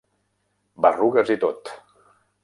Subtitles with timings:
[0.85, 1.71] Berrugues i tot!